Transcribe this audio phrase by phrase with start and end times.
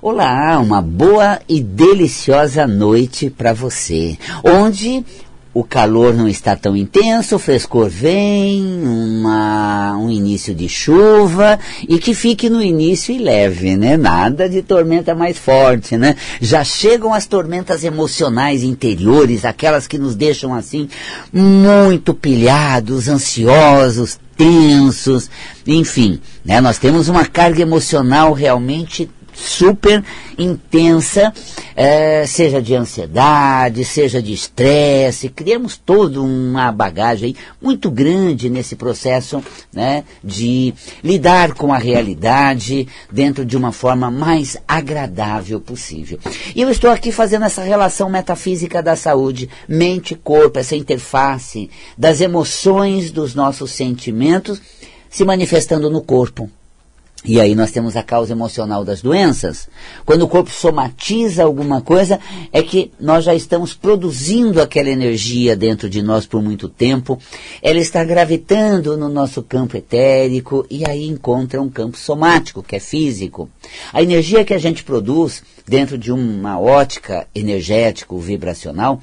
[0.00, 5.04] Olá, uma boa e deliciosa noite para você, onde
[5.52, 11.58] o calor não está tão intenso, o frescor vem, uma, um início de chuva
[11.88, 13.96] e que fique no início e leve, né?
[13.96, 16.14] Nada de tormenta mais forte, né?
[16.40, 20.88] Já chegam as tormentas emocionais interiores, aquelas que nos deixam assim
[21.32, 25.28] muito pilhados, ansiosos, tensos,
[25.66, 26.60] enfim, né?
[26.60, 30.04] Nós temos uma carga emocional realmente super
[30.36, 31.32] intensa,
[31.74, 39.42] é, seja de ansiedade, seja de estresse, criamos toda uma bagagem muito grande nesse processo
[39.72, 46.18] né, de lidar com a realidade dentro de uma forma mais agradável possível.
[46.54, 53.10] E eu estou aqui fazendo essa relação metafísica da saúde, mente-corpo, essa interface das emoções,
[53.10, 54.60] dos nossos sentimentos
[55.10, 56.50] se manifestando no corpo.
[57.24, 59.68] E aí nós temos a causa emocional das doenças.
[60.06, 62.20] Quando o corpo somatiza alguma coisa,
[62.52, 67.18] é que nós já estamos produzindo aquela energia dentro de nós por muito tempo.
[67.60, 72.80] Ela está gravitando no nosso campo etérico e aí encontra um campo somático, que é
[72.80, 73.50] físico.
[73.92, 79.00] A energia que a gente produz dentro de uma ótica energético vibracional,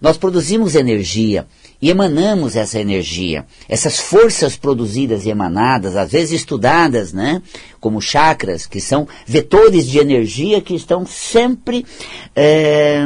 [0.00, 1.46] nós produzimos energia
[1.82, 3.44] e emanamos essa energia.
[3.68, 7.42] Essas forças produzidas e emanadas, às vezes estudadas, né,
[7.80, 11.84] como chakras, que são vetores de energia que estão sempre
[12.36, 13.02] é,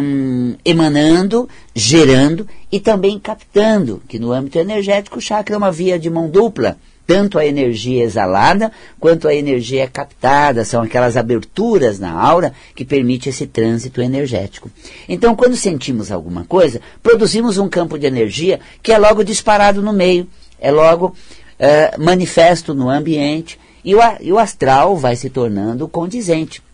[0.62, 6.10] emanando, gerando e também captando, que no âmbito energético o chakra é uma via de
[6.10, 12.52] mão dupla tanto a energia exalada quanto a energia captada, são aquelas aberturas na aura
[12.74, 14.70] que permite esse trânsito energético.
[15.08, 19.92] Então, quando sentimos alguma coisa, produzimos um campo de energia que é logo disparado no
[19.92, 20.26] meio,
[20.58, 26.65] é logo uh, manifesto no ambiente e o, e o astral vai se tornando condizente.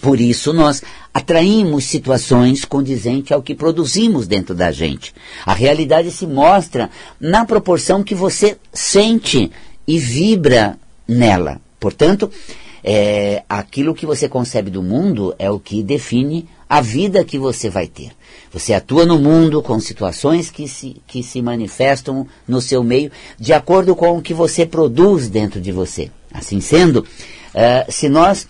[0.00, 5.14] Por isso nós atraímos situações condizentes ao que produzimos dentro da gente.
[5.44, 9.50] A realidade se mostra na proporção que você sente
[9.86, 11.60] e vibra nela.
[11.80, 12.30] Portanto,
[12.84, 17.70] é, aquilo que você concebe do mundo é o que define a vida que você
[17.70, 18.12] vai ter.
[18.52, 23.52] Você atua no mundo com situações que se, que se manifestam no seu meio de
[23.52, 26.10] acordo com o que você produz dentro de você.
[26.32, 28.46] Assim sendo, uh, se nós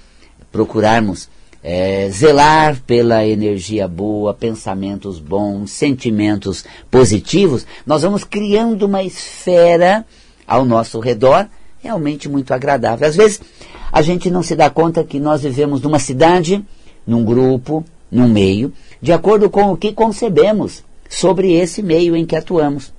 [0.51, 1.29] procurarmos
[1.69, 10.07] é, zelar pela energia boa, pensamentos bons, sentimentos positivos, nós vamos criando uma esfera
[10.47, 11.49] ao nosso redor
[11.83, 13.09] realmente muito agradável.
[13.09, 13.41] Às vezes
[13.91, 16.65] a gente não se dá conta que nós vivemos numa cidade,
[17.05, 18.73] num grupo, num meio,
[19.03, 22.93] de acordo com o que concebemos sobre esse meio em que atuamos.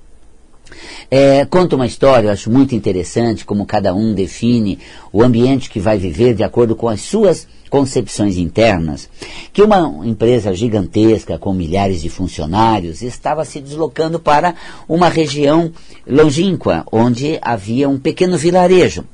[1.10, 4.78] É, conta uma história, eu acho muito interessante como cada um define
[5.10, 9.08] o ambiente que vai viver de acordo com as suas concepções internas,
[9.52, 14.54] que uma empresa gigantesca com milhares de funcionários estava se deslocando para
[14.88, 15.70] uma região
[16.06, 19.04] longínqua, onde havia um pequeno vilarejo.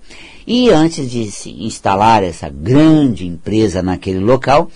[0.46, 4.70] E antes de se instalar essa grande empresa naquele local,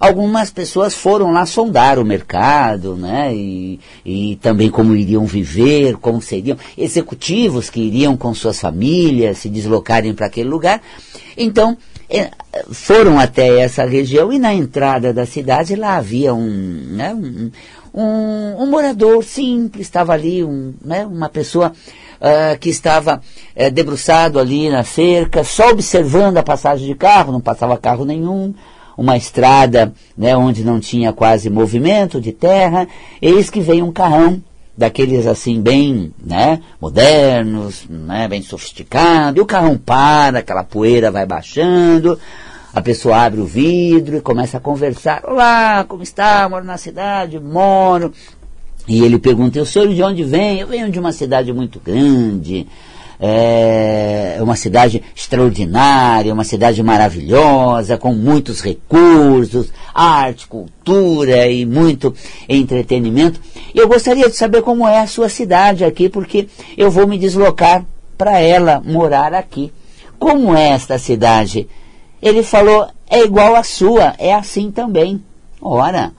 [0.00, 3.34] algumas pessoas foram lá sondar o mercado, né?
[3.34, 9.50] E, e também como iriam viver, como seriam executivos que iriam com suas famílias se
[9.50, 10.80] deslocarem para aquele lugar.
[11.36, 11.76] Então,
[12.08, 12.30] é,
[12.72, 17.50] foram até essa região e na entrada da cidade lá havia um, né, um,
[17.94, 21.72] um, um morador simples, estava ali, um, né, uma pessoa
[22.20, 23.20] uh, que estava
[23.54, 28.54] uh, debruçado ali na cerca, só observando a passagem de carro, não passava carro nenhum,
[29.00, 32.86] uma estrada né, onde não tinha quase movimento de terra,
[33.22, 34.42] eis que veio um carrão
[34.76, 41.24] daqueles assim bem né, modernos, né, bem sofisticados, e o carrão para, aquela poeira vai
[41.24, 42.18] baixando,
[42.74, 46.46] a pessoa abre o vidro e começa a conversar, olá, como está?
[46.46, 48.12] Moro na cidade, moro.
[48.86, 50.60] E ele pergunta, o senhor de onde vem?
[50.60, 52.66] Eu venho de uma cidade muito grande,
[53.20, 62.14] é uma cidade extraordinária, uma cidade maravilhosa, com muitos recursos, arte, cultura e muito
[62.48, 63.38] entretenimento.
[63.74, 66.48] E eu gostaria de saber como é a sua cidade aqui, porque
[66.78, 67.84] eu vou me deslocar
[68.16, 69.70] para ela morar aqui.
[70.18, 71.68] Como é esta cidade?
[72.22, 75.22] Ele falou, é igual à sua, é assim também.
[75.60, 76.12] Ora,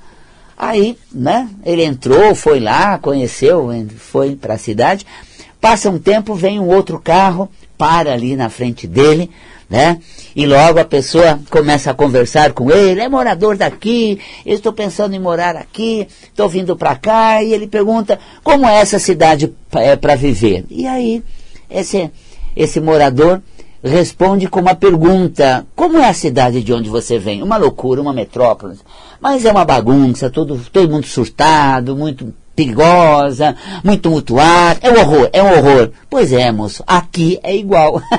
[0.58, 5.06] aí, né, ele entrou, foi lá, conheceu, foi para a cidade,
[5.62, 7.48] Passa um tempo, vem um outro carro,
[7.78, 9.30] para ali na frente dele,
[9.70, 10.00] né?
[10.36, 15.16] E logo a pessoa começa a conversar com ele, é morador daqui, eu estou pensando
[15.16, 19.96] em morar aqui, estou vindo para cá, e ele pergunta como é essa cidade é,
[19.96, 20.66] para viver.
[20.70, 21.24] E aí,
[21.70, 22.10] esse,
[22.56, 23.42] esse morador
[23.84, 27.42] responde com uma pergunta: Como é a cidade de onde você vem?
[27.42, 28.78] Uma loucura, uma metrópole.
[29.20, 34.78] Mas é uma bagunça, todo, todo mundo surtado, muito perigosa, muito mutuar.
[34.82, 35.92] É um horror, é um horror.
[36.10, 38.02] Pois é, moço, aqui é igual.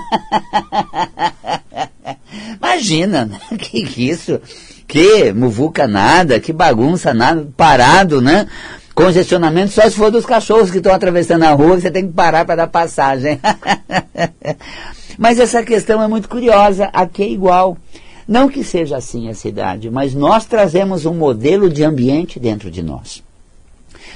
[2.61, 4.40] Imagina, que isso?
[4.87, 8.46] Que muvuca nada, que bagunça nada, parado, né?
[8.94, 12.12] Congestionamento só se for dos cachorros que estão atravessando a rua, que você tem que
[12.12, 13.40] parar para dar passagem.
[15.17, 17.76] mas essa questão é muito curiosa, aqui é igual.
[18.29, 22.82] Não que seja assim a cidade, mas nós trazemos um modelo de ambiente dentro de
[22.82, 23.23] nós.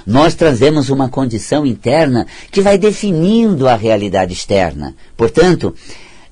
[0.06, 4.94] Nós trazemos uma condição interna que vai definindo a realidade externa.
[5.16, 5.74] Portanto,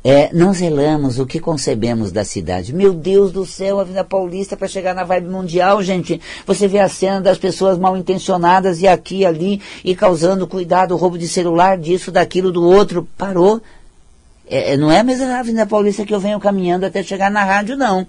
[0.07, 2.75] é, não zelamos o que concebemos da cidade.
[2.75, 6.21] Meu Deus do céu, a Vida Paulista para chegar na vibe mundial, gente.
[6.47, 11.19] Você vê a cena das pessoas mal intencionadas e aqui ali e causando cuidado, roubo
[11.19, 13.09] de celular, disso, daquilo, do outro.
[13.17, 13.63] Parou.
[14.47, 17.43] É, é não é a mesma Avenida Paulista que eu venho caminhando até chegar na
[17.43, 18.07] rádio, não.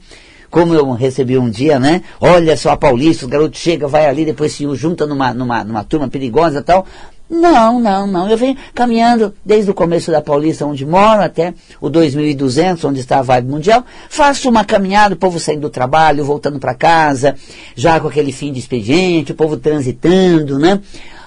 [0.55, 2.01] Como eu recebi um dia, né?
[2.17, 5.83] Olha só a Paulista, o garoto chega, vai ali, depois se junta numa, numa, numa
[5.83, 6.87] turma perigosa e tal.
[7.29, 8.29] Não, não, não.
[8.29, 13.19] Eu venho caminhando desde o começo da Paulista, onde moro, até o 2200, onde está
[13.19, 13.83] a Vibe Mundial.
[14.07, 17.35] Faço uma caminhada, o povo saindo do trabalho, voltando para casa,
[17.75, 20.79] já com aquele fim de expediente, o povo transitando, né?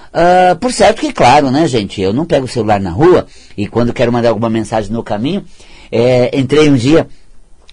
[0.08, 3.26] Uh, por certo que, claro, né, gente, eu não pego o celular na rua
[3.58, 5.44] e quando quero mandar alguma mensagem no caminho,
[5.92, 7.06] é, entrei um dia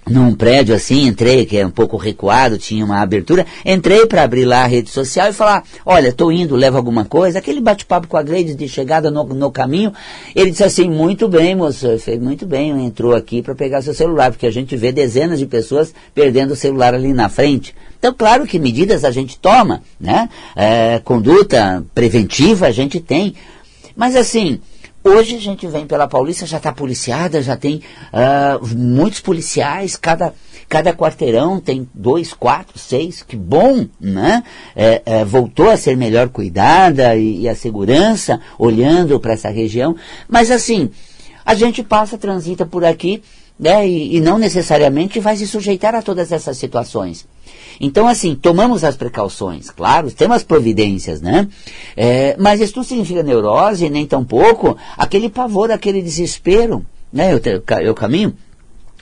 [0.09, 4.45] num prédio assim, entrei, que é um pouco recuado, tinha uma abertura, entrei para abrir
[4.45, 8.15] lá a rede social e falar, olha, estou indo, levo alguma coisa, aquele bate-papo com
[8.15, 9.91] a Gleide de chegada no, no caminho,
[10.35, 13.93] ele disse assim, muito bem, moço, eu falei, muito bem, entrou aqui para pegar seu
[13.93, 17.73] celular, porque a gente vê dezenas de pessoas perdendo o celular ali na frente.
[17.97, 20.29] Então, claro que medidas a gente toma, né?
[20.55, 23.33] É, conduta preventiva a gente tem,
[23.95, 24.59] mas assim,
[25.07, 30.33] Hoje a gente vem pela Paulista, já está policiada, já tem uh, muitos policiais, cada,
[30.67, 34.43] cada quarteirão tem dois, quatro, seis, que bom, né?
[34.75, 39.95] É, é, voltou a ser melhor cuidada e, e a segurança olhando para essa região.
[40.27, 40.89] Mas assim,
[41.45, 43.21] a gente passa, transita por aqui,
[43.59, 43.87] né?
[43.87, 47.25] E, e não necessariamente vai se sujeitar a todas essas situações.
[47.79, 51.47] Então, assim, tomamos as precauções, claro, temos as providências, né?
[51.95, 57.33] É, mas isso não significa neurose, nem tampouco aquele pavor, aquele desespero, né?
[57.33, 57.41] Eu,
[57.81, 58.35] eu caminho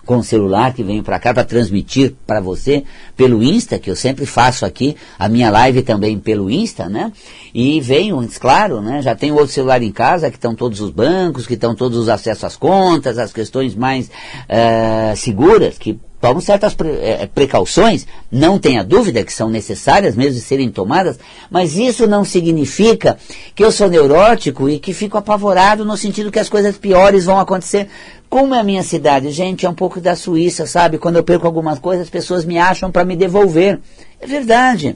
[0.05, 2.83] com o celular que venho para cá para transmitir para você
[3.15, 7.11] pelo Insta, que eu sempre faço aqui, a minha live também pelo Insta, né?
[7.53, 9.01] E venho, claro, né?
[9.01, 12.09] Já tenho outro celular em casa, que estão todos os bancos, que estão todos os
[12.09, 18.57] acessos às contas, as questões mais uh, seguras, que tomam certas pre é, precauções, não
[18.57, 21.19] tenha dúvida que são necessárias mesmo de serem tomadas,
[21.51, 23.17] mas isso não significa
[23.53, 27.37] que eu sou neurótico e que fico apavorado no sentido que as coisas piores vão
[27.37, 27.89] acontecer.
[28.29, 29.31] Como é a minha cidade?
[29.31, 30.97] Gente, é um pouco da Suíça, sabe?
[30.97, 33.81] Quando eu perco algumas coisas, as pessoas me acham para me devolver.
[34.21, 34.95] É verdade.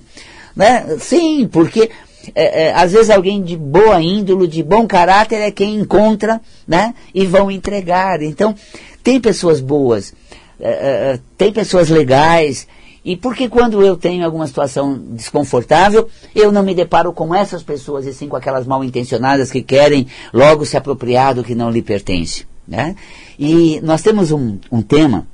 [0.56, 0.96] Né?
[0.98, 1.92] Sim, porque
[2.34, 6.94] é, é, às vezes alguém de boa índole, de bom caráter é quem encontra, né?
[7.14, 8.24] E vão entregar.
[8.24, 8.56] Então,
[9.04, 10.14] tem pessoas boas
[10.60, 12.68] é, é, é, tem pessoas legais.
[13.06, 18.06] E porque quando eu tenho alguma situação desconfortável, eu não me deparo com essas pessoas,
[18.06, 21.82] e sim com aquelas mal intencionadas que querem logo se apropriar do que não lhe
[21.82, 22.46] pertence.
[22.68, 22.96] Né?
[23.40, 25.26] E nós temos um, um tema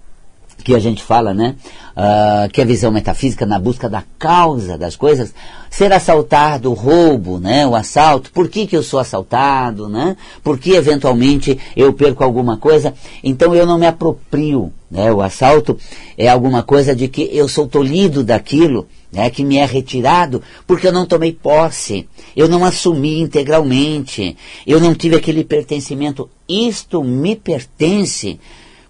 [0.64, 1.56] que a gente fala, né?
[1.96, 5.34] Uh, que é a visão metafísica na busca da causa das coisas,
[5.70, 7.68] ser assaltado, roubo, né?
[7.68, 10.16] O assalto, por que, que eu sou assaltado, né?
[10.44, 12.94] Por que eventualmente eu perco alguma coisa?
[13.24, 15.12] Então eu não me aproprio, né?
[15.12, 15.78] O assalto
[16.18, 19.30] é alguma coisa de que eu sou tolhido daquilo, né?
[19.30, 24.36] Que me é retirado porque eu não tomei posse, eu não assumi integralmente,
[24.66, 26.30] eu não tive aquele pertencimento.
[26.48, 28.40] Isto me pertence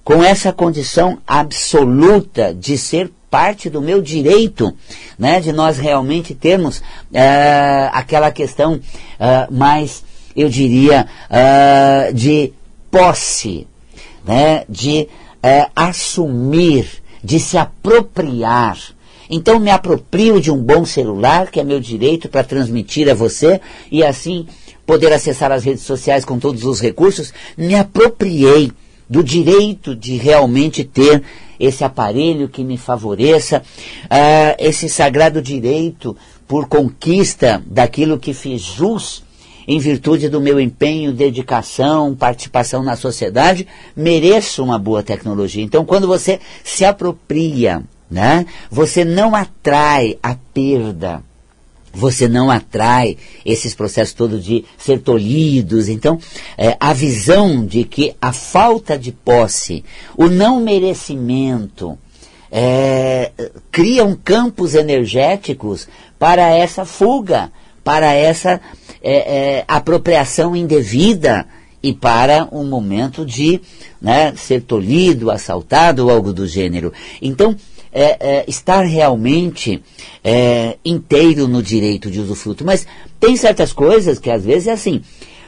[0.04, 4.76] com essa condição absoluta de ser parte do meu direito,
[5.18, 10.04] né, de nós realmente termos uh, aquela questão uh, mais,
[10.36, 12.54] eu diria, uh, de
[12.92, 13.66] posse,
[14.24, 15.08] né, de
[15.76, 16.88] assumir,
[17.22, 18.78] de se apropriar.
[19.30, 23.60] Então me aproprio de um bom celular, que é meu direito para transmitir a você
[23.92, 24.48] e assim
[24.86, 27.34] poder acessar as redes sociais com todos os recursos.
[27.58, 28.72] Me apropriei
[29.14, 31.22] do direito de realmente ter
[31.60, 33.62] esse aparelho que me favoreça,
[34.06, 36.18] uh, esse sagrado direito
[36.48, 39.24] por conquista daquilo que fiz jus
[39.68, 45.64] em virtude do meu empenho, dedicação, participação na sociedade, mereço uma boa tecnologia.
[45.64, 51.24] Então, quando você se apropria, né, você não atrai a perda
[51.94, 55.88] você não atrai esses processos todos de ser tolhidos.
[55.88, 56.20] Então,
[56.58, 59.86] é, a visão de que a falta de posse,
[60.18, 61.98] o não merecimento,
[62.52, 63.32] é,
[63.72, 67.52] criam campos energéticos para essa fuga,
[67.84, 68.60] para essa
[69.02, 71.46] é, é, apropriação indevida
[71.82, 73.60] e para um momento de
[74.02, 76.94] né, ser tolhido, assaltado ou algo do gênero.
[77.22, 77.56] Então,
[77.94, 79.82] é, é, estar realmente
[80.24, 82.66] é, inteiro no direito de usufruto.
[82.66, 82.88] Mas
[83.20, 85.02] tem certas coisas que às vezes é assim.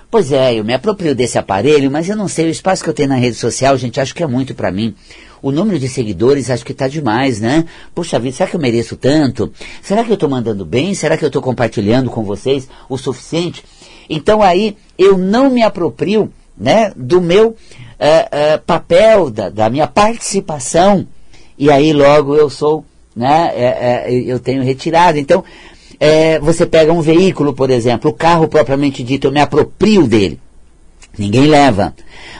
[0.10, 2.94] Pois é, eu me aproprio desse aparelho, mas eu não sei, o espaço que eu
[2.94, 4.96] tenho na rede social, gente, acho que é muito para mim.
[5.42, 7.66] O número de seguidores acho que está demais, né?
[7.94, 9.52] Puxa vida, será que eu mereço tanto?
[9.82, 10.94] Será que eu estou mandando bem?
[10.94, 13.64] Será que eu estou compartilhando com vocês o suficiente?
[14.10, 19.88] Então aí eu não me aproprio né, do meu uh, uh, papel, da, da, minha
[19.88, 21.06] participação,
[21.58, 22.86] e aí logo eu sou,
[23.16, 25.18] né, é, é, eu tenho retirado.
[25.18, 25.44] Então,
[26.00, 30.40] é, você pega um veículo, por exemplo, o carro propriamente dito, eu me aproprio dele.
[31.18, 31.94] Ninguém leva.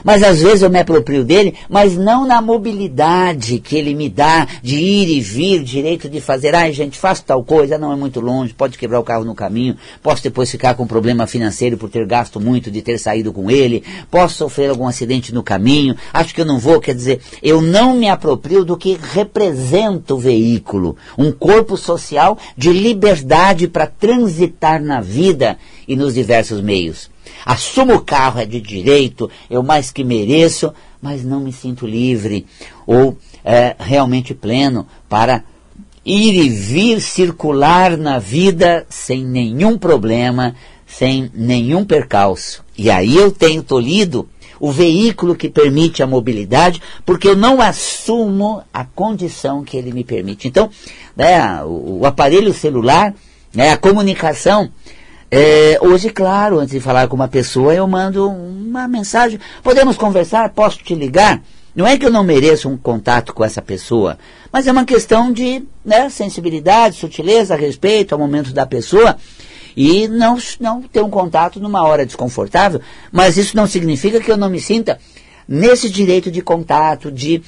[0.04, 4.46] Mas às vezes eu me aproprio dele, mas não na mobilidade que ele me dá
[4.62, 8.20] de ir e vir, direito de fazer, ai gente, faço tal coisa, não é muito
[8.20, 12.06] longe, pode quebrar o carro no caminho, posso depois ficar com problema financeiro por ter
[12.06, 16.40] gasto muito de ter saído com ele, posso sofrer algum acidente no caminho, acho que
[16.40, 21.32] eu não vou, quer dizer, eu não me aproprio do que representa o veículo, um
[21.32, 27.15] corpo social de liberdade para transitar na vida e nos diversos meios.
[27.44, 32.46] Assumo o carro, é de direito, eu mais que mereço, mas não me sinto livre
[32.86, 35.44] ou é, realmente pleno para
[36.04, 40.54] ir e vir circular na vida sem nenhum problema,
[40.86, 42.64] sem nenhum percalço.
[42.78, 44.28] E aí eu tenho tolhido
[44.58, 50.04] o veículo que permite a mobilidade, porque eu não assumo a condição que ele me
[50.04, 50.48] permite.
[50.48, 50.70] Então,
[51.14, 53.14] né, o, o aparelho celular,
[53.54, 54.70] né, a comunicação,
[55.30, 59.40] é, hoje, claro, antes de falar com uma pessoa, eu mando uma mensagem.
[59.62, 60.50] Podemos conversar?
[60.50, 61.42] Posso te ligar?
[61.74, 64.18] Não é que eu não mereço um contato com essa pessoa,
[64.50, 69.16] mas é uma questão de né, sensibilidade, sutileza, respeito ao momento da pessoa
[69.76, 72.80] e não, não ter um contato numa hora desconfortável.
[73.12, 74.98] Mas isso não significa que eu não me sinta
[75.46, 77.42] nesse direito de contato, de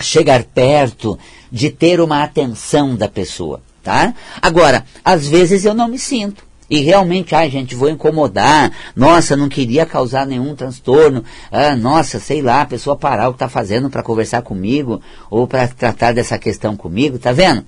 [0.00, 1.18] chegar perto,
[1.50, 3.60] de ter uma atenção da pessoa.
[3.82, 4.14] Tá?
[4.40, 6.44] Agora, às vezes eu não me sinto.
[6.68, 12.42] E realmente, ai gente, vou incomodar, nossa, não queria causar nenhum transtorno, ah, nossa, sei
[12.42, 16.38] lá, a pessoa parar o que está fazendo para conversar comigo, ou para tratar dessa
[16.38, 17.64] questão comigo, tá vendo?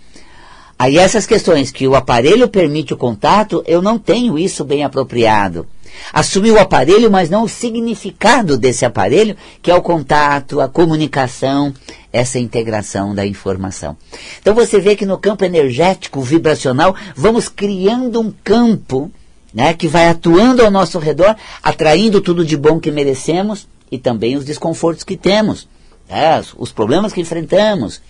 [0.79, 5.67] Aí essas questões que o aparelho permite o contato, eu não tenho isso bem apropriado.
[6.13, 11.75] Assumir o aparelho, mas não o significado desse aparelho, que é o contato, a comunicação,
[12.13, 13.97] essa integração da informação.
[14.41, 19.11] Então você vê que no campo energético, vibracional, vamos criando um campo
[19.53, 24.37] né, que vai atuando ao nosso redor, atraindo tudo de bom que merecemos e também
[24.37, 25.67] os desconfortos que temos,
[26.09, 28.01] né, os problemas que enfrentamos,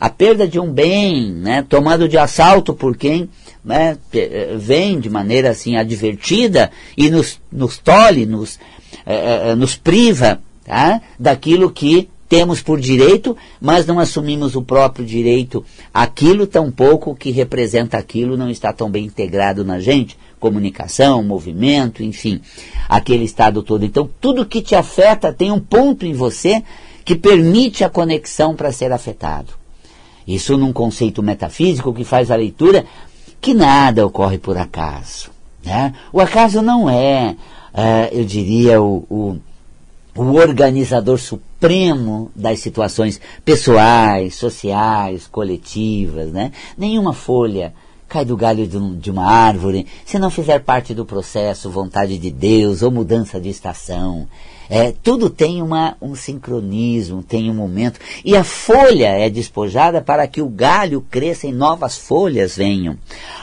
[0.00, 3.28] a perda de um bem, né, tomado de assalto por quem
[3.64, 8.58] né, eh, vem de maneira assim advertida e nos, nos tolhe, nos,
[9.04, 15.04] eh, eh, nos priva tá, daquilo que temos por direito, mas não assumimos o próprio
[15.04, 15.64] direito.
[15.92, 20.16] Aquilo tampouco que representa aquilo não está tão bem integrado na gente.
[20.38, 22.40] Comunicação, movimento, enfim,
[22.88, 23.84] aquele estado todo.
[23.84, 26.62] Então, tudo que te afeta tem um ponto em você
[27.08, 29.54] que permite a conexão para ser afetado.
[30.26, 32.84] Isso num conceito metafísico que faz a leitura
[33.40, 35.30] que nada ocorre por acaso.
[35.64, 35.94] Né?
[36.12, 37.34] O acaso não é,
[37.72, 39.38] uh, eu diria, o, o
[40.14, 46.50] o organizador supremo das situações pessoais, sociais, coletivas, né?
[46.76, 47.72] Nenhuma folha
[48.08, 52.30] cai do galho de, um, uma árvore se não fizer parte do processo vontade de
[52.30, 54.26] Deus ou mudança de estação.
[54.70, 58.00] É, tudo tem uma, um sincronismo, tem um momento.
[58.24, 62.96] E a folha é despojada para que o galho cresça e novas folhas venham.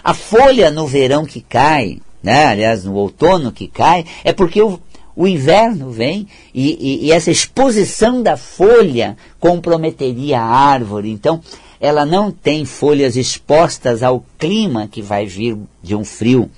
[0.04, 4.80] A folha no verão que cai, né, aliás, no outono que cai, é porque o,
[5.16, 11.10] o inverno vem e, e, e, essa exposição da folha comprometeria a árvore.
[11.10, 11.42] Então,
[11.80, 16.50] ela não tem folhas expostas ao clima que vai vir de um frio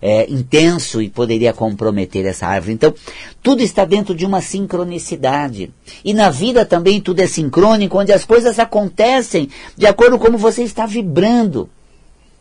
[0.00, 2.74] é, intenso e poderia comprometer essa árvore.
[2.74, 2.94] Então,
[3.42, 5.72] tudo está dentro de uma sincronicidade.
[6.04, 10.38] E na vida também tudo é sincrônico, onde as coisas acontecem de acordo com como
[10.38, 11.68] você está vibrando.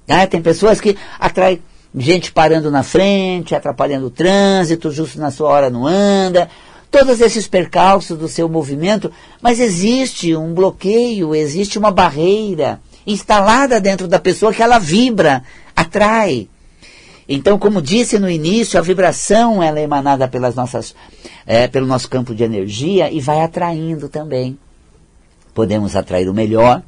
[0.08, 1.62] Ah, tem pessoas que atraem
[1.98, 6.50] gente parando na frente, atrapalhando o trânsito, justo na sua hora não anda,
[6.96, 9.12] todos esses percalços do seu movimento,
[9.42, 15.44] mas existe um bloqueio, existe uma barreira instalada dentro da pessoa que ela vibra,
[15.76, 16.48] atrai.
[17.28, 20.96] Então, como disse no início, a vibração ela é emanada pelas nossas,
[21.46, 24.58] é, pelo nosso campo de energia e vai atraindo também.
[25.54, 26.82] Podemos atrair o melhor,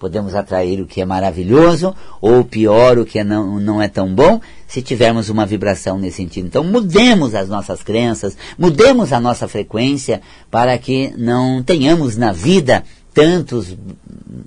[0.00, 4.12] podemos atrair o que é maravilhoso, ou pior, o que é não, não é tão
[4.12, 6.46] bom, se tivermos uma vibração nesse sentido.
[6.46, 12.82] Então, mudemos as nossas crenças, mudemos a nossa frequência para que não tenhamos na vida
[13.20, 13.76] tantos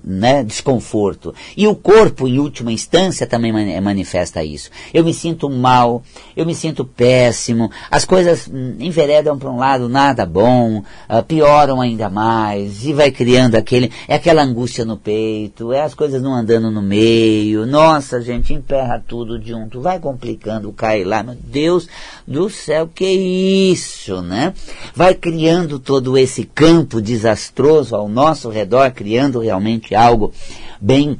[0.02, 1.34] né, desconforto.
[1.56, 4.70] E o corpo, em última instância, também manifesta isso.
[4.92, 6.02] Eu me sinto mal,
[6.36, 11.80] eu me sinto péssimo, as coisas hum, enveredam para um lado nada bom, uh, pioram
[11.80, 16.34] ainda mais, e vai criando aquele, é aquela angústia no peito, é as coisas não
[16.34, 21.88] andando no meio, nossa gente, emperra tudo junto, vai complicando, cai lá, meu Deus
[22.26, 24.52] do céu, que isso, né?
[24.94, 30.32] Vai criando todo esse campo desastroso ao nosso redor, criando realmente algo
[30.80, 31.18] bem,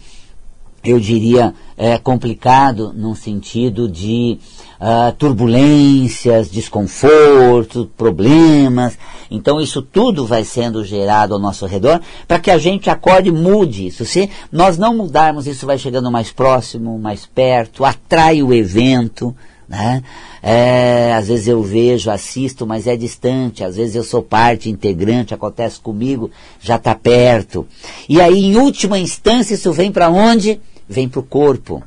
[0.85, 4.39] eu diria, é, complicado num sentido de
[4.79, 8.99] uh, turbulências, desconforto, problemas.
[9.31, 13.33] Então isso tudo vai sendo gerado ao nosso redor para que a gente acorde e
[13.33, 14.05] mude isso.
[14.05, 19.35] Se nós não mudarmos, isso vai chegando mais próximo, mais perto, atrai o evento.
[19.69, 20.03] Né?
[20.43, 23.65] É, às vezes eu vejo, assisto, mas é distante.
[23.65, 26.31] Às vezes eu sou parte integrante, acontece comigo,
[26.61, 27.67] já está perto.
[28.09, 30.61] E aí, em última instância, isso vem para onde?
[30.89, 31.83] Vem para o corpo.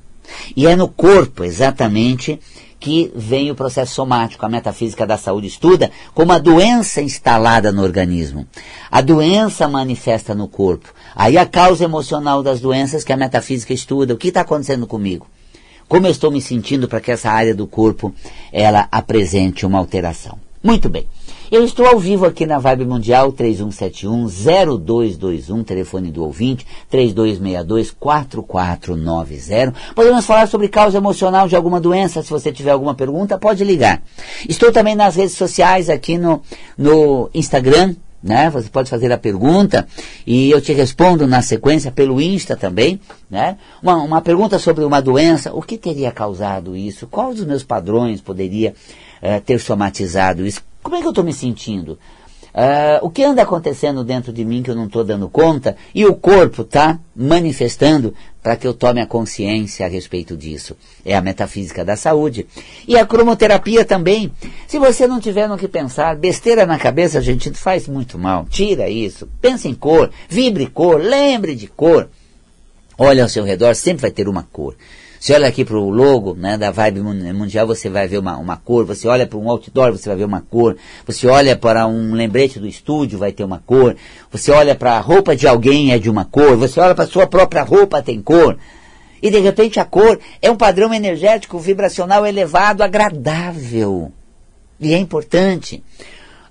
[0.56, 2.40] E é no corpo, exatamente,
[2.80, 4.46] que vem o processo somático.
[4.46, 8.48] A metafísica da saúde estuda como a doença instalada no organismo.
[8.92, 10.94] A doença manifesta no corpo.
[11.16, 14.14] Aí a causa emocional das doenças que a metafísica estuda.
[14.14, 15.28] O que está acontecendo comigo?
[15.88, 18.14] Como eu estou me sentindo para que essa área do corpo
[18.52, 20.38] ela apresente uma alteração.
[20.64, 21.08] Muito bem.
[21.50, 29.74] Eu estou ao vivo aqui na Vibe Mundial 3171-0221, telefone do ouvinte, 3262-4490.
[29.96, 34.04] Podemos falar sobre causa emocional de alguma doença, se você tiver alguma pergunta, pode ligar.
[34.50, 36.42] Estou também nas redes sociais, aqui no,
[36.78, 38.50] no Instagram, né?
[38.50, 39.88] Você pode fazer a pergunta
[40.26, 43.58] e eu te respondo na sequência pelo Insta também, né?
[43.82, 47.08] Uma, uma pergunta sobre uma doença, o que teria causado isso?
[47.08, 48.74] Qual dos meus padrões poderia
[49.22, 50.62] uh, ter somatizado isso?
[50.82, 52.00] Como é que eu estou me sentindo?
[52.58, 56.08] Uh, o que anda acontecendo dentro de mim que eu não estou dando conta e
[56.08, 60.76] o corpo está manifestando para que eu tome a consciência a respeito disso.
[61.06, 62.48] É a metafísica da saúde.
[62.88, 64.32] E a cromoterapia também.
[64.68, 68.48] Se você não tiver no que pensar, besteira na cabeça, gente, faz muito mal.
[68.50, 69.30] Tira isso.
[69.40, 72.10] Pense em cor, vibre cor, lembre de cor.
[72.98, 74.76] Olha ao seu redor, sempre vai ter uma cor.
[75.20, 78.58] Você olha aqui para o logo né, da Vibe Mundial, você vai ver uma, uma
[78.58, 78.86] cor.
[78.86, 80.78] Você olha para um outdoor, você vai ver uma cor.
[81.06, 83.96] Você olha para um lembrete do estúdio, vai ter uma cor.
[84.32, 86.56] Você olha para a roupa de alguém, é de uma cor.
[86.58, 88.58] Você olha para a sua própria roupa, tem cor.
[89.22, 94.12] E de repente a cor é um padrão energético vibracional elevado, agradável.
[94.80, 95.84] E é importante.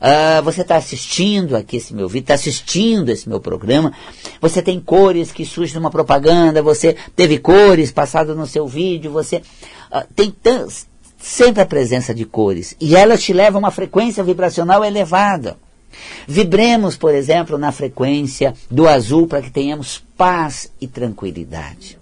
[0.06, 3.92] Uh, você está assistindo aqui esse meu vídeo, está assistindo esse meu programa,
[4.40, 9.38] você tem cores que surgem numa propaganda, você teve cores passadas no seu vídeo, você
[9.90, 10.32] uh, tem
[11.18, 15.56] sempre a presença de cores e elas te levam a uma frequência vibracional elevada.
[16.28, 21.98] Vibremos, por exemplo, na frequência do azul para que tenhamos paz e tranquilidade.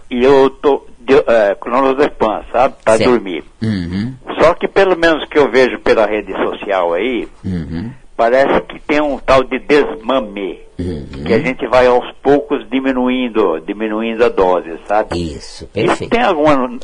[0.09, 2.75] E eu tô, de, uh, clonazepam, sabe?
[2.85, 3.43] Para dormir.
[3.61, 4.13] Uhum.
[4.39, 7.91] Só que pelo menos que eu vejo pela rede social aí, uhum.
[8.19, 10.59] Parece que tem um tal de desmame.
[10.77, 11.23] Uhum.
[11.25, 15.17] Que a gente vai aos poucos diminuindo, diminuindo a dose, sabe?
[15.35, 16.09] Isso, perfeito.
[16.09, 16.79] tem alguma, uh,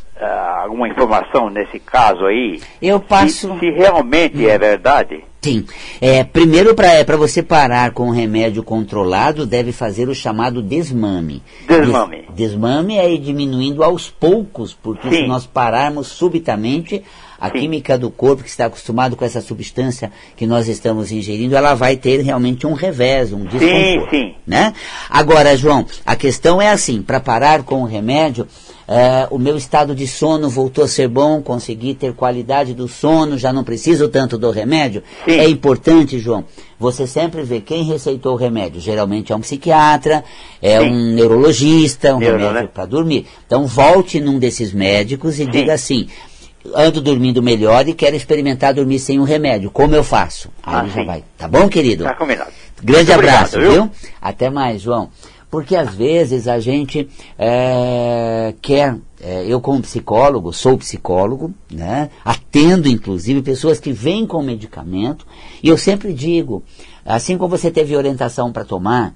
[0.63, 2.61] alguma informação nesse caso aí?
[2.81, 3.53] Eu passo.
[3.53, 5.23] Se, se realmente é verdade?
[5.41, 5.65] Sim.
[6.01, 11.43] É, primeiro, para é, você parar com o remédio controlado, deve fazer o chamado desmame.
[11.67, 12.25] Desmame.
[12.29, 15.15] Des, desmame é ir diminuindo aos poucos, porque Sim.
[15.17, 17.03] se nós pararmos subitamente,
[17.39, 17.59] a sim.
[17.59, 21.95] química do corpo que está acostumado com essa substância que nós estamos ingerindo, ela vai
[21.95, 24.09] ter realmente um revés, um desconforto.
[24.09, 24.35] Sim, sim.
[24.45, 24.73] Né?
[25.09, 28.47] Agora, João, a questão é assim, para parar com o remédio,
[28.87, 33.37] é, o meu estado de sono voltou a ser bom, consegui ter qualidade do sono,
[33.37, 35.01] já não preciso tanto do remédio.
[35.25, 35.39] Sim.
[35.39, 36.45] É importante, João,
[36.79, 38.79] você sempre vê quem receitou o remédio.
[38.79, 40.23] Geralmente é um psiquiatra,
[40.61, 40.89] é Sim.
[40.89, 42.69] um neurologista, um Neuro, remédio né?
[42.71, 43.25] para dormir.
[43.47, 45.49] Então volte num desses médicos e Sim.
[45.49, 46.07] diga assim
[46.73, 49.69] ando dormindo melhor e quero experimentar dormir sem o um remédio.
[49.69, 50.49] Como eu faço?
[50.63, 51.23] Aí ah, já vai.
[51.37, 52.03] Tá bom, querido?
[52.03, 52.51] Tá combinado.
[52.81, 53.83] Grande Muito abraço, obrigado, viu?
[53.83, 53.91] viu?
[54.21, 55.09] Até mais, João.
[55.49, 62.89] Porque às vezes a gente é, quer, é, eu como psicólogo, sou psicólogo, né, atendo
[62.89, 65.25] inclusive pessoas que vêm com medicamento,
[65.63, 66.61] e eu sempre digo,
[67.05, 69.15] assim como você teve orientação para tomar,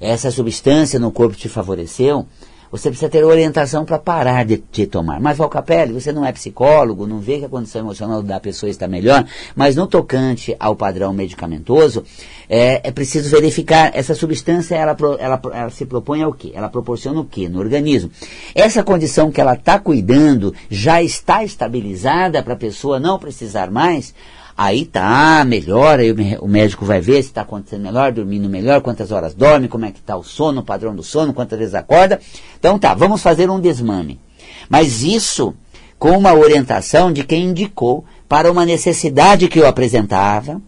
[0.00, 2.26] essa substância no corpo te favoreceu,
[2.70, 5.20] você precisa ter orientação para parar de, tomar.
[5.20, 8.86] Mas, Valcapelli, você não é psicólogo, não vê que a condição emocional da pessoa está
[8.86, 9.24] melhor,
[9.56, 12.04] mas no tocante ao padrão medicamentoso,
[12.48, 16.52] é, é preciso verificar essa substância, ela, ela, ela se propõe ao quê?
[16.54, 18.10] Ela proporciona o quê no organismo?
[18.54, 24.14] Essa condição que ela está cuidando já está estabilizada para a pessoa não precisar mais?
[24.62, 29.10] Aí tá, melhora, aí o médico vai ver se está acontecendo melhor, dormindo melhor, quantas
[29.10, 32.20] horas dorme, como é que está o sono, o padrão do sono, quantas vezes acorda.
[32.58, 34.20] Então tá, vamos fazer um desmame.
[34.68, 35.54] Mas isso
[35.98, 40.60] com uma orientação de quem indicou para uma necessidade que eu apresentava,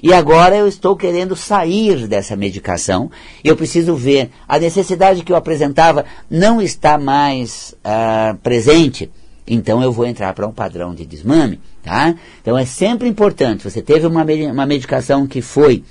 [0.00, 3.10] e agora eu estou querendo sair dessa medicação.
[3.42, 9.10] Eu preciso ver a necessidade que eu apresentava não está mais uh, presente.
[9.44, 11.58] Então eu vou entrar para um padrão de desmame.
[11.82, 12.14] Tá?
[12.42, 15.82] Então é sempre importante, você teve uma, uma medicação que foi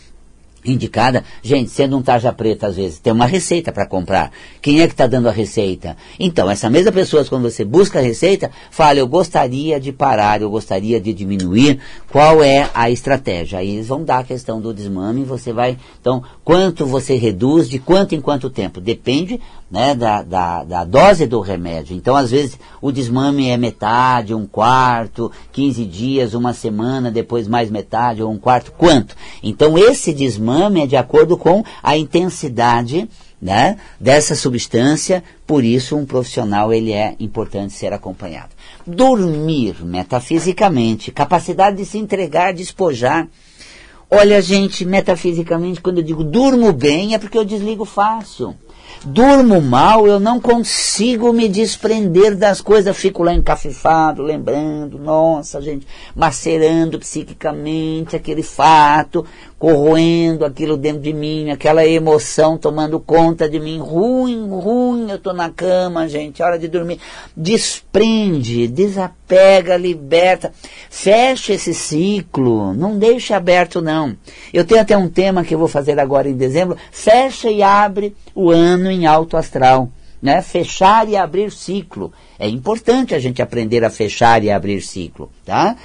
[0.66, 4.32] indicada, gente, sendo um tarja preta às vezes, tem uma receita para comprar.
[4.62, 5.96] Quem é que está dando a receita?
[6.20, 10.50] Então, essa mesma pessoa, quando você busca a receita, fala, eu gostaria de parar, eu
[10.50, 11.80] gostaria de diminuir,
[12.12, 13.60] qual é a estratégia?
[13.60, 17.80] Aí eles vão dar a questão do desmame, você vai, então, quanto você reduz, de
[17.80, 18.82] quanto em quanto tempo?
[18.82, 21.96] Depende né, da, da, da, dose do remédio.
[21.96, 27.70] Então, às vezes, o desmame é metade, um quarto, 15 dias, uma semana, depois mais
[27.70, 28.72] metade ou um quarto.
[28.72, 29.16] Quanto?
[29.44, 33.10] Então, esse desmame é de acordo com a intensidade
[33.42, 38.50] né, dessa substância, por isso um profissional ele é importante ser acompanhado.
[38.86, 43.28] Dormir metafisicamente, capacidade de se entregar, despojar.
[44.12, 48.56] Olha, gente, metafisicamente, quando eu digo durmo bem, é porque eu desligo fácil.
[49.06, 55.88] Durmo mal, eu não consigo me desprender das coisas, fico lá encafifado, lembrando, nossa, gente,
[56.14, 59.26] macerando psiquicamente aquele fato,
[59.58, 65.34] corroendo aquilo dentro de mim, aquela emoção tomando conta de mim, ruim, ruim, eu estou
[65.34, 67.00] na cama, gente, hora de dormir.
[67.36, 70.52] Desprende, desapega, liberta,
[70.90, 74.16] fecha esse ciclo, não deixe aberto não.
[74.54, 78.16] Eu tenho até um tema que eu vou fazer agora em dezembro, fecha e abre
[78.34, 79.90] o ano em alto astral.
[80.22, 80.42] Né?
[80.42, 82.12] Fechar e abrir ciclo.
[82.38, 85.32] É importante a gente aprender a fechar e abrir ciclo.
[85.46, 85.76] Tá?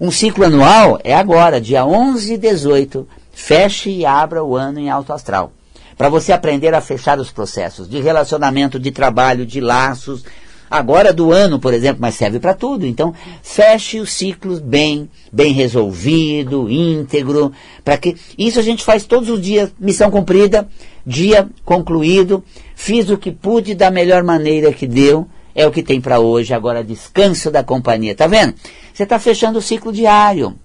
[0.00, 4.90] Um ciclo anual é agora, dia 11 e 18 Feche e abra o ano em
[4.90, 5.52] alto astral.
[5.96, 10.24] Para você aprender a fechar os processos de relacionamento, de trabalho, de laços.
[10.72, 12.86] Agora do ano, por exemplo, mas serve para tudo.
[12.86, 17.52] Então, feche os ciclos bem, bem resolvido, íntegro,
[17.84, 20.66] para que isso a gente faz todos os dias, missão cumprida,
[21.04, 22.42] dia concluído,
[22.74, 26.54] fiz o que pude da melhor maneira que deu, é o que tem para hoje,
[26.54, 28.14] agora descanso da companhia.
[28.14, 28.54] Tá vendo?
[28.94, 30.56] Você está fechando o ciclo diário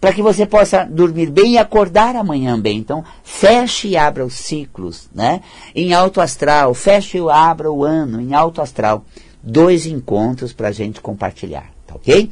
[0.00, 2.78] para que você possa dormir bem e acordar amanhã bem.
[2.78, 5.42] Então, feche e abra os ciclos, né?
[5.74, 9.04] Em alto astral, feche e abra o ano em alto astral.
[9.46, 12.30] Dois encontros para a gente compartilhar, tá ok?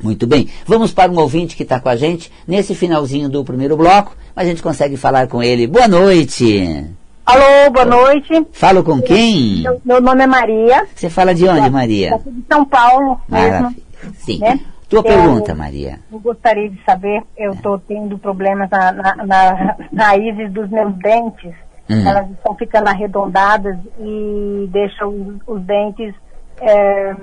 [0.00, 0.48] Muito bem.
[0.64, 4.46] Vamos para um ouvinte que está com a gente nesse finalzinho do primeiro bloco, mas
[4.46, 5.66] a gente consegue falar com ele.
[5.66, 6.86] Boa noite.
[7.24, 8.46] Alô, boa noite.
[8.52, 9.62] Falo com quem?
[9.62, 10.86] Meu, meu nome é Maria.
[10.94, 12.20] Você fala de onde, Maria?
[12.24, 13.62] de São Paulo Maravilha.
[13.62, 14.14] mesmo.
[14.18, 14.38] Sim.
[14.38, 14.60] Né?
[14.88, 15.98] Tua eu, pergunta, Maria.
[16.12, 21.52] Eu gostaria de saber, eu estou tendo problemas na, na, na, raízes dos meus dentes.
[21.90, 22.06] Hum.
[22.06, 26.14] Elas estão ficando arredondadas e deixam os, os dentes
[26.60, 27.14] é,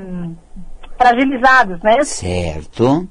[0.98, 2.04] fragilizados, né?
[2.04, 3.08] Certo.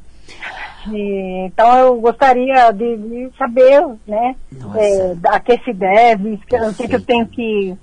[0.90, 4.34] E, então eu gostaria de, de saber, né,
[4.76, 7.76] é, a que se deve, o que, que eu tenho que,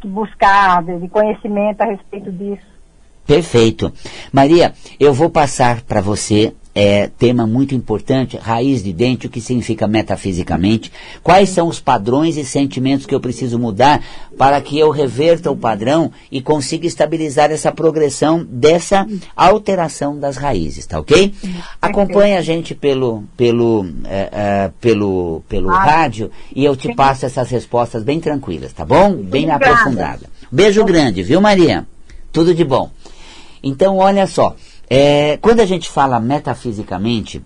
[0.00, 2.70] que buscar de, de conhecimento a respeito disso.
[3.26, 3.92] Perfeito.
[4.32, 9.40] Maria, eu vou passar para você é, tema muito importante, raiz de dente, o que
[9.40, 14.02] significa metafisicamente, quais são os padrões e sentimentos que eu preciso mudar
[14.38, 20.86] para que eu reverta o padrão e consiga estabilizar essa progressão dessa alteração das raízes,
[20.86, 21.34] tá ok?
[21.82, 27.26] Acompanhe a gente pelo, pelo, é, é, pelo, pelo ah, rádio e eu te passo
[27.26, 29.12] essas respostas bem tranquilas, tá bom?
[29.14, 30.26] Bem aprofundada.
[30.50, 31.86] Beijo grande, viu Maria?
[32.32, 32.90] Tudo de bom.
[33.62, 34.56] Então, olha só,
[34.92, 37.40] é, quando a gente fala metafisicamente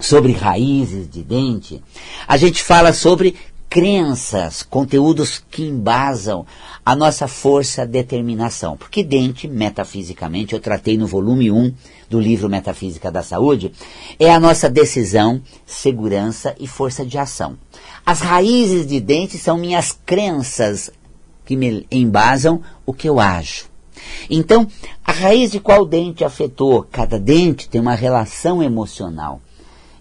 [0.00, 1.80] sobre raízes de dente,
[2.26, 3.36] a gente fala sobre
[3.70, 6.44] crenças, conteúdos que embasam
[6.84, 8.76] a nossa força determinação.
[8.76, 11.72] Porque dente, metafisicamente, eu tratei no volume 1
[12.10, 13.72] do livro Metafísica da Saúde,
[14.18, 17.56] é a nossa decisão, segurança e força de ação.
[18.04, 20.90] As raízes de dente são minhas crenças
[21.44, 23.71] que me embasam o que eu ajo.
[24.28, 24.66] Então,
[25.04, 29.40] a raiz de qual dente afetou cada dente tem uma relação emocional.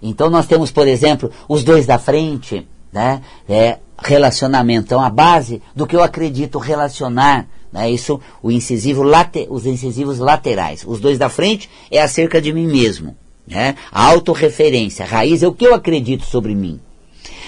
[0.02, 3.22] Então, nós temos, por exemplo, os dois da frente, né?
[3.48, 4.86] É, relacionamento.
[4.86, 7.90] Então, a base do que eu acredito relacionar, né?
[7.90, 10.84] Isso, o incisivo late, os incisivos laterais.
[10.86, 13.16] Os dois da frente é acerca de mim mesmo.
[13.48, 13.76] Né?
[13.92, 16.80] A autorreferência, a raiz é o que eu acredito sobre mim.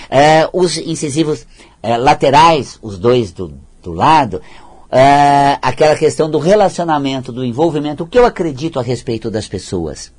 [0.10, 1.46] É, os incisivos
[1.82, 4.42] é, laterais, os dois do, do lado,
[4.94, 10.14] é, aquela questão do relacionamento, do envolvimento, o que eu acredito a respeito das pessoas.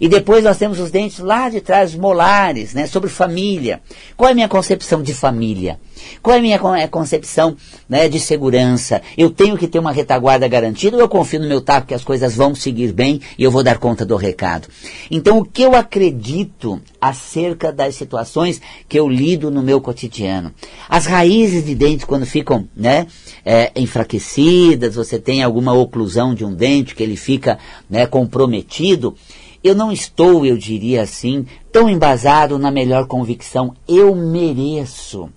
[0.00, 3.80] E depois nós temos os dentes lá de trás, molares, né, sobre família.
[4.16, 5.78] Qual é a minha concepção de família?
[6.22, 7.56] Qual é a minha é concepção
[7.88, 9.00] né, de segurança?
[9.16, 12.04] Eu tenho que ter uma retaguarda garantida ou eu confio no meu taco que as
[12.04, 14.68] coisas vão seguir bem e eu vou dar conta do recado?
[15.10, 20.52] Então, o que eu acredito acerca das situações que eu lido no meu cotidiano?
[20.88, 23.06] As raízes de dentes, quando ficam né,
[23.44, 29.16] é, enfraquecidas, você tem alguma oclusão de um dente que ele fica né, comprometido,
[29.62, 33.74] eu não estou, eu diria assim, tão embasado na melhor convicção.
[33.88, 35.30] Eu mereço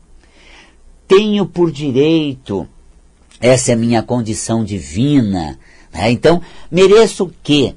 [1.10, 2.68] tenho por direito,
[3.42, 5.58] essa é minha condição divina.
[5.92, 6.12] Né?
[6.12, 7.74] Então, mereço o quê?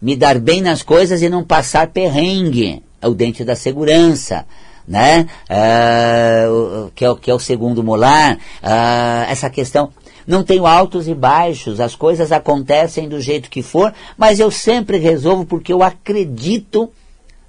[0.00, 2.82] Me dar bem nas coisas e não passar perrengue.
[3.02, 4.46] É o dente da segurança.
[4.86, 5.26] Né?
[5.44, 8.36] Uh, que, é, que é o segundo molar.
[8.62, 9.92] Uh, essa questão
[10.28, 14.98] não tenho altos e baixos, as coisas acontecem do jeito que for, mas eu sempre
[14.98, 16.92] resolvo porque eu acredito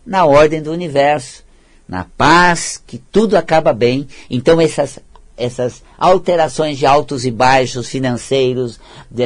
[0.06, 1.44] na ordem do universo
[1.90, 4.08] na paz, que tudo acaba bem.
[4.30, 5.00] Então essas
[5.36, 8.78] essas alterações de altos e baixos financeiros,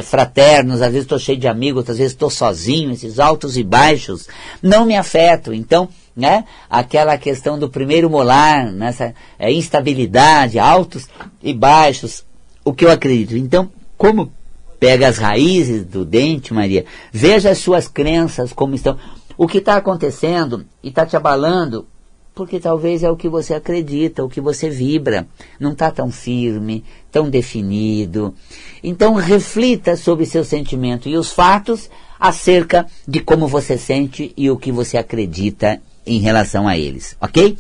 [0.04, 4.28] fraternos, às vezes estou cheio de amigos, outras vezes estou sozinho, esses altos e baixos
[4.62, 5.56] não me afetam.
[5.56, 11.08] Então, né, aquela questão do primeiro molar, nessa é, instabilidade, altos
[11.42, 12.24] e baixos,
[12.64, 13.38] o que eu acredito.
[13.38, 14.32] Então, como
[14.80, 18.98] pega as raízes do dente, Maria, veja as suas crenças como estão.
[19.38, 21.88] O que está acontecendo e está te abalando
[22.36, 25.28] porque talvez é o que você acredita, o que você vibra,
[25.60, 28.34] não está tão firme, tão definido.
[28.84, 34.58] Então reflita sobre seu sentimento e os fatos acerca de como você sente e o
[34.58, 37.58] que você acredita em relação a eles, ok?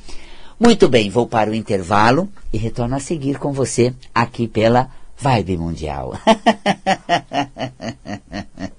[0.60, 5.58] Muito bem, vou para o intervalo e retorno a seguir com você aqui pela Vibe
[5.58, 6.14] Mundial.